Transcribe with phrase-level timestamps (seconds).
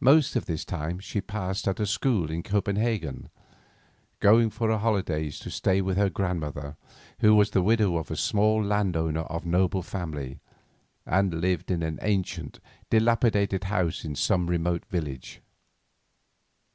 [0.00, 3.30] Most of this time she passed at a school in Copenhagen,
[4.20, 6.76] going for her holidays to stay with her grandmother,
[7.20, 10.40] who was the widow of a small landowner of noble family,
[11.06, 15.40] and lived in an ancient, dilapidated house in some remote village.